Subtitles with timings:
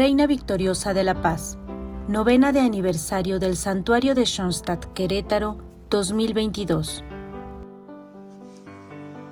[0.00, 1.58] Reina Victoriosa de la Paz,
[2.06, 5.58] novena de aniversario del Santuario de Schoenstatt Querétaro
[5.90, 7.02] 2022.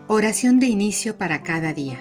[0.08, 2.00] Oración de inicio para cada día.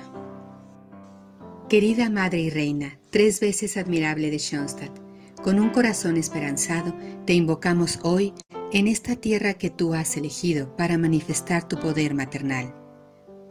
[1.69, 4.97] Querida Madre y Reina, tres veces admirable de Schoenstatt,
[5.43, 6.91] con un corazón esperanzado,
[7.27, 8.33] te invocamos hoy
[8.73, 12.73] en esta tierra que tú has elegido para manifestar tu poder maternal.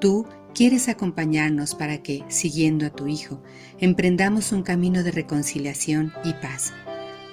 [0.01, 3.43] Tú quieres acompañarnos para que, siguiendo a tu Hijo,
[3.79, 6.73] emprendamos un camino de reconciliación y paz.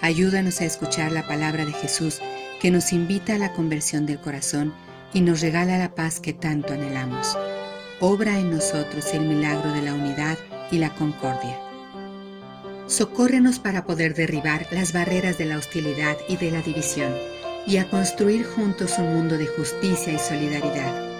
[0.01, 2.19] Ayúdanos a escuchar la palabra de Jesús
[2.59, 4.73] que nos invita a la conversión del corazón
[5.13, 7.37] y nos regala la paz que tanto anhelamos.
[7.99, 10.37] Obra en nosotros el milagro de la unidad
[10.71, 11.59] y la concordia.
[12.87, 17.13] Socórrenos para poder derribar las barreras de la hostilidad y de la división
[17.67, 21.10] y a construir juntos un mundo de justicia y solidaridad.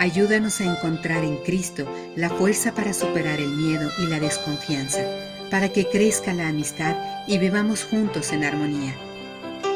[0.00, 1.86] Ayúdanos a encontrar en Cristo
[2.16, 5.04] la fuerza para superar el miedo y la desconfianza,
[5.50, 6.96] para que crezca la amistad
[7.26, 8.94] y vivamos juntos en armonía.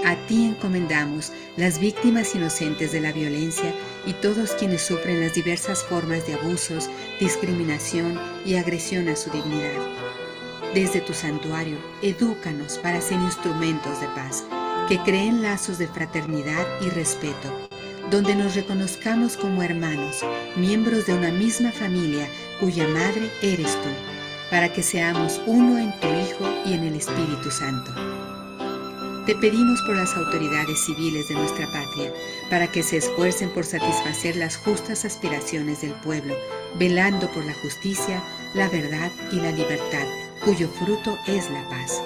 [0.06, 3.74] A ti encomendamos las víctimas inocentes de la violencia
[4.06, 6.88] y todos quienes sufren las diversas formas de abusos,
[7.20, 9.78] discriminación y agresión a su dignidad.
[10.72, 14.42] Desde tu santuario, edúcanos para ser instrumentos de paz
[14.88, 17.68] que creen lazos de fraternidad y respeto,
[18.10, 20.24] donde nos reconozcamos como hermanos,
[20.56, 22.28] miembros de una misma familia
[22.60, 23.88] cuya madre eres tú,
[24.50, 27.92] para que seamos uno en tu Hijo y en el Espíritu Santo.
[29.26, 32.12] Te pedimos por las autoridades civiles de nuestra patria,
[32.50, 36.36] para que se esfuercen por satisfacer las justas aspiraciones del pueblo,
[36.78, 38.22] velando por la justicia,
[38.54, 40.06] la verdad y la libertad,
[40.44, 42.02] cuyo fruto es la paz.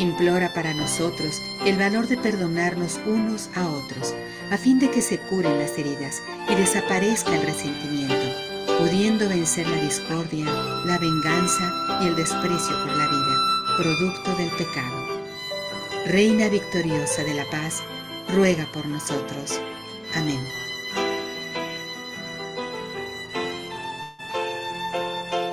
[0.00, 4.14] Implora para nosotros el valor de perdonarnos unos a otros,
[4.50, 8.14] a fin de que se curen las heridas y desaparezca el resentimiento,
[8.78, 10.46] pudiendo vencer la discordia,
[10.86, 15.20] la venganza y el desprecio por la vida, producto del pecado.
[16.06, 17.82] Reina victoriosa de la paz,
[18.34, 19.60] ruega por nosotros.
[20.14, 20.40] Amén.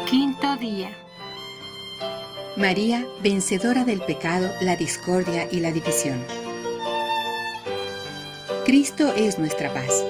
[0.06, 1.07] Quinto día.
[2.58, 6.20] María, vencedora del pecado, la discordia y la división.
[8.66, 10.04] Cristo es nuestra paz.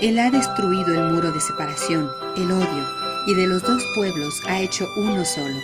[0.00, 2.88] Él ha destruido el muro de separación, el odio,
[3.26, 5.58] y de los dos pueblos ha hecho uno solo.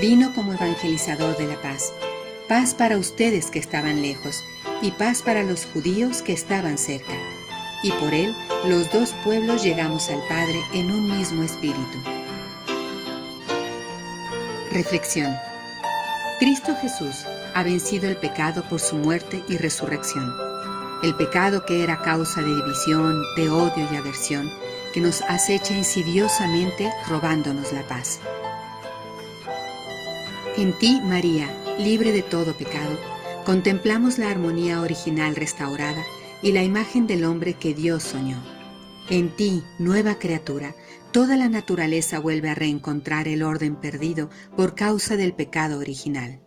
[0.00, 1.92] Vino como evangelizador de la paz.
[2.48, 4.34] Paz para ustedes que estaban lejos,
[4.82, 7.14] y paz para los judíos que estaban cerca.
[7.84, 8.34] Y por él
[8.66, 11.98] los dos pueblos llegamos al Padre en un mismo espíritu.
[14.72, 15.51] Reflexión.
[16.38, 20.32] Cristo Jesús ha vencido el pecado por su muerte y resurrección.
[21.02, 24.50] El pecado que era causa de división, de odio y aversión,
[24.92, 28.20] que nos acecha insidiosamente robándonos la paz.
[30.56, 31.48] En ti, María,
[31.78, 32.98] libre de todo pecado,
[33.44, 36.02] contemplamos la armonía original restaurada
[36.42, 38.61] y la imagen del hombre que Dios soñó.
[39.10, 40.74] En ti, nueva criatura,
[41.10, 46.40] toda la naturaleza vuelve a reencontrar el orden perdido por causa del pecado original.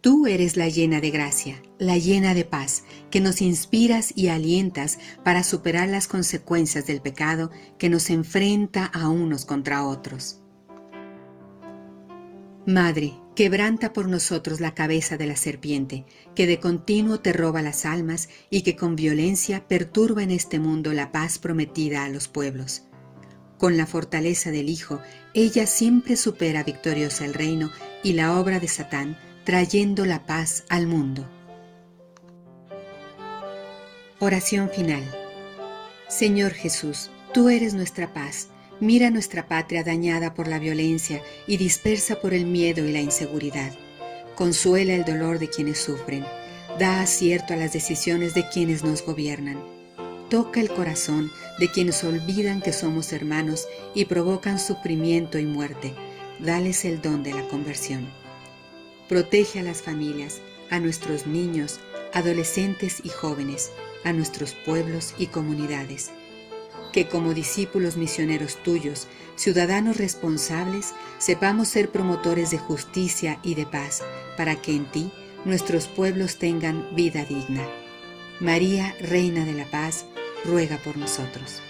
[0.00, 4.98] Tú eres la llena de gracia, la llena de paz, que nos inspiras y alientas
[5.24, 10.45] para superar las consecuencias del pecado que nos enfrenta a unos contra otros.
[12.66, 16.04] Madre, quebranta por nosotros la cabeza de la serpiente,
[16.34, 20.92] que de continuo te roba las almas y que con violencia perturba en este mundo
[20.92, 22.82] la paz prometida a los pueblos.
[23.56, 25.00] Con la fortaleza del Hijo,
[25.32, 27.70] ella siempre supera victoriosa el reino
[28.02, 31.24] y la obra de Satán, trayendo la paz al mundo.
[34.18, 35.04] Oración final.
[36.08, 38.48] Señor Jesús, tú eres nuestra paz
[38.80, 43.72] Mira nuestra patria dañada por la violencia y dispersa por el miedo y la inseguridad.
[44.34, 46.26] Consuela el dolor de quienes sufren.
[46.78, 49.64] Da acierto a las decisiones de quienes nos gobiernan.
[50.28, 55.94] Toca el corazón de quienes olvidan que somos hermanos y provocan sufrimiento y muerte.
[56.38, 58.06] Dales el don de la conversión.
[59.08, 61.80] Protege a las familias, a nuestros niños,
[62.12, 63.70] adolescentes y jóvenes,
[64.04, 66.10] a nuestros pueblos y comunidades
[66.92, 74.02] que como discípulos misioneros tuyos, ciudadanos responsables, sepamos ser promotores de justicia y de paz,
[74.36, 75.12] para que en ti
[75.44, 77.66] nuestros pueblos tengan vida digna.
[78.40, 80.06] María, Reina de la Paz,
[80.44, 81.62] ruega por nosotros.